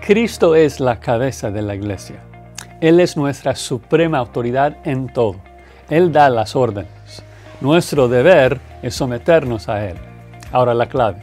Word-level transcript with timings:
Cristo 0.00 0.54
es 0.54 0.80
la 0.80 0.98
cabeza 0.98 1.50
de 1.50 1.60
la 1.60 1.74
iglesia. 1.74 2.16
Él 2.80 3.00
es 3.00 3.18
nuestra 3.18 3.54
suprema 3.54 4.16
autoridad 4.16 4.78
en 4.84 5.12
todo. 5.12 5.36
Él 5.90 6.10
da 6.10 6.30
las 6.30 6.56
órdenes. 6.56 7.22
Nuestro 7.60 8.08
deber 8.08 8.58
es 8.82 8.94
someternos 8.94 9.68
a 9.68 9.86
Él. 9.86 9.96
Ahora 10.52 10.72
la 10.72 10.86
clave. 10.86 11.22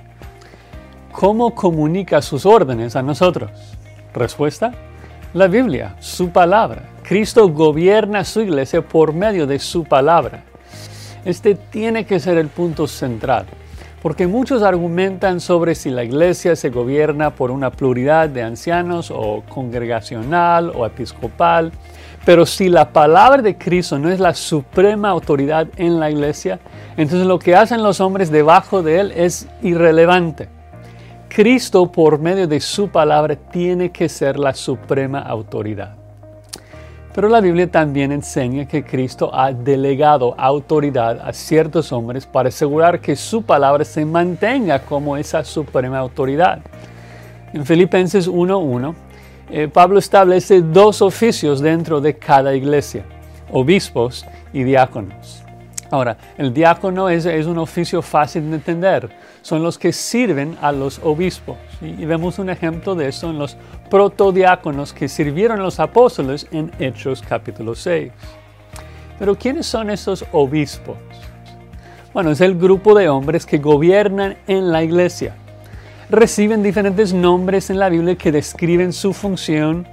¿Cómo 1.11 1.55
comunica 1.55 2.21
sus 2.21 2.45
órdenes 2.45 2.95
a 2.95 3.01
nosotros? 3.01 3.49
Respuesta. 4.13 4.71
La 5.33 5.47
Biblia, 5.47 5.95
su 5.99 6.29
palabra. 6.29 6.83
Cristo 7.01 7.49
gobierna 7.49 8.23
su 8.23 8.41
iglesia 8.41 8.83
por 8.83 9.11
medio 9.11 9.47
de 9.47 9.57
su 9.57 9.85
palabra. 9.85 10.43
Este 11.25 11.55
tiene 11.55 12.05
que 12.05 12.19
ser 12.19 12.37
el 12.37 12.47
punto 12.47 12.87
central, 12.87 13.47
porque 14.01 14.27
muchos 14.27 14.61
argumentan 14.61 15.39
sobre 15.39 15.75
si 15.75 15.89
la 15.89 16.03
iglesia 16.03 16.55
se 16.55 16.69
gobierna 16.69 17.31
por 17.31 17.51
una 17.51 17.71
pluralidad 17.71 18.29
de 18.29 18.43
ancianos 18.43 19.11
o 19.11 19.43
congregacional 19.49 20.71
o 20.75 20.85
episcopal. 20.85 21.71
Pero 22.25 22.45
si 22.45 22.69
la 22.69 22.91
palabra 22.91 23.41
de 23.41 23.57
Cristo 23.57 23.97
no 23.97 24.09
es 24.09 24.19
la 24.19 24.33
suprema 24.33 25.09
autoridad 25.09 25.67
en 25.77 25.99
la 25.99 26.11
iglesia, 26.11 26.59
entonces 26.95 27.25
lo 27.27 27.39
que 27.39 27.55
hacen 27.55 27.81
los 27.83 27.99
hombres 28.01 28.31
debajo 28.31 28.83
de 28.83 28.99
él 28.99 29.13
es 29.15 29.47
irrelevante. 29.61 30.49
Cristo 31.29 31.91
por 31.91 32.19
medio 32.19 32.47
de 32.47 32.59
su 32.59 32.89
palabra 32.89 33.35
tiene 33.35 33.91
que 33.91 34.09
ser 34.09 34.37
la 34.37 34.53
suprema 34.53 35.19
autoridad. 35.19 35.96
Pero 37.17 37.29
la 37.29 37.41
Biblia 37.41 37.67
también 37.67 38.11
enseña 38.11 38.67
que 38.67 38.83
Cristo 38.85 39.31
ha 39.33 39.51
delegado 39.51 40.35
autoridad 40.37 41.19
a 41.27 41.33
ciertos 41.33 41.91
hombres 41.91 42.27
para 42.27 42.49
asegurar 42.49 43.01
que 43.01 43.15
su 43.15 43.41
palabra 43.41 43.83
se 43.85 44.05
mantenga 44.05 44.83
como 44.83 45.17
esa 45.17 45.43
suprema 45.43 45.97
autoridad. 45.97 46.59
En 47.53 47.65
Filipenses 47.65 48.29
1.1 48.29 48.93
eh, 49.49 49.67
Pablo 49.67 49.97
establece 49.97 50.61
dos 50.61 51.01
oficios 51.01 51.59
dentro 51.59 52.01
de 52.01 52.15
cada 52.15 52.53
iglesia, 52.53 53.03
obispos 53.51 54.23
y 54.53 54.61
diáconos. 54.61 55.46
Ahora, 55.89 56.17
el 56.37 56.53
diácono 56.53 57.09
es, 57.09 57.25
un 57.45 57.57
oficio 57.57 58.01
fácil 58.01 58.49
de 58.49 58.55
entender. 58.55 59.09
Son 59.41 59.63
los 59.63 59.77
que 59.77 59.93
sirven 59.93 60.57
a 60.61 60.71
los 60.71 60.99
obispos. 61.03 61.57
Y, 61.81 62.05
vemos 62.05 62.39
un 62.39 62.49
ejemplo 62.49 62.95
de 62.95 63.07
eso 63.07 63.29
en 63.29 63.39
los 63.39 63.57
protodiáconos 63.89 64.93
que 64.93 65.07
sirvieron 65.07 65.59
a 65.59 65.63
los 65.63 65.79
apóstoles 65.79 66.47
en 66.51 66.71
Hechos 66.79 67.23
capítulo 67.27 67.75
6. 67.75 68.11
Pero 69.17 69.35
¿quiénes 69.35 69.65
son 69.65 69.89
esos 69.89 70.25
obispos? 70.31 70.97
Bueno, 72.13 72.31
es 72.31 72.41
el 72.41 72.57
grupo 72.57 72.95
de 72.95 73.09
hombres 73.09 73.45
que 73.45 73.57
gobiernan 73.57 74.37
en 74.47 74.71
la 74.71 74.83
iglesia 74.83 75.35
reciben 76.09 76.63
diferentes 76.63 77.13
nombres 77.13 77.69
en 77.69 77.79
la 77.79 77.89
Biblia 77.89 78.15
que 78.15 78.31
describen 78.31 78.93
su 78.93 79.13
función. 79.13 79.87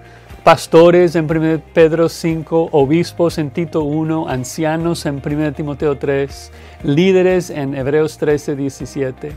Pastores 0.44 1.16
en 1.16 1.24
1 1.24 1.62
Pedro 1.72 2.10
5, 2.10 2.68
obispos 2.72 3.38
en 3.38 3.50
Tito 3.50 3.82
1, 3.82 4.28
ancianos 4.28 5.06
en 5.06 5.22
1 5.24 5.54
Timoteo 5.54 5.96
3, 5.96 6.52
líderes 6.82 7.48
en 7.48 7.74
Hebreos 7.74 8.18
13, 8.18 8.54
17. 8.54 9.32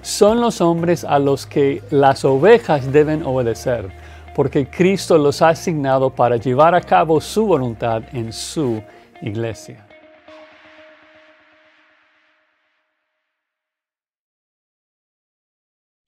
Son 0.00 0.40
los 0.40 0.60
hombres 0.60 1.04
a 1.04 1.20
los 1.20 1.46
que 1.46 1.80
las 1.90 2.24
ovejas 2.24 2.90
deben 2.90 3.22
obedecer, 3.22 3.90
porque 4.34 4.66
Cristo 4.66 5.16
los 5.16 5.42
ha 5.42 5.50
asignado 5.50 6.10
para 6.10 6.38
llevar 6.38 6.74
a 6.74 6.80
cabo 6.80 7.20
su 7.20 7.46
voluntad 7.46 8.02
en 8.12 8.32
su 8.32 8.82
iglesia. 9.20 9.86